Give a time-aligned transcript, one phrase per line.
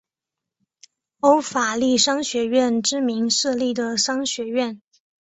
[1.19, 4.81] 欧法利商学院之名设立的商学院。